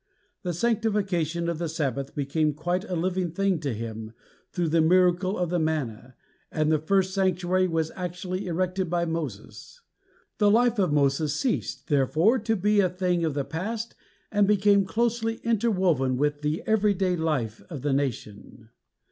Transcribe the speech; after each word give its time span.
The 0.41 0.51
sanctification 0.55 1.47
of 1.47 1.59
the 1.59 1.69
Sabbath 1.69 2.15
became 2.15 2.55
quite 2.55 2.83
a 2.89 2.95
living 2.95 3.29
thing 3.29 3.59
to 3.59 3.71
him 3.71 4.13
through 4.51 4.69
the 4.69 4.81
miracle 4.81 5.37
of 5.37 5.51
the 5.51 5.59
Manna, 5.59 6.15
and 6.51 6.71
the 6.71 6.79
first 6.79 7.13
sanctuary 7.13 7.67
was 7.67 7.91
actually 7.95 8.47
erected 8.47 8.89
by 8.89 9.05
Moses. 9.05 9.79
The 10.39 10.49
life 10.49 10.79
of 10.79 10.91
Moses 10.91 11.35
ceased, 11.35 11.87
therefore, 11.87 12.39
to 12.39 12.55
be 12.55 12.79
a 12.79 12.89
thing 12.89 13.23
of 13.23 13.35
the 13.35 13.45
past 13.45 13.93
and 14.31 14.47
became 14.47 14.85
closely 14.85 15.35
interwoven 15.43 16.17
with 16.17 16.41
the 16.41 16.63
every 16.65 16.95
day 16.95 17.15
life 17.15 17.61
of 17.69 17.83
the 17.83 17.93
nation. 17.93 18.69